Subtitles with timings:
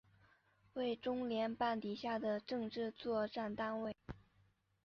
[0.73, 3.95] 为中联办底下的政治作战单位。